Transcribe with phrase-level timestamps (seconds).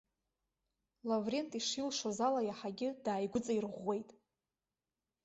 [1.09, 4.09] Лаврент ишилшоз ала иаҳагьы дааигәыҵаирӷәӷәеит.